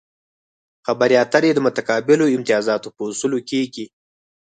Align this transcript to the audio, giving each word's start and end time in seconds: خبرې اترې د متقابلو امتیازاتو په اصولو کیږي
خبرې 0.85 1.15
اترې 1.23 1.49
د 1.53 1.59
متقابلو 1.67 2.25
امتیازاتو 2.35 2.87
په 2.95 3.01
اصولو 3.11 3.39
کیږي 3.49 3.85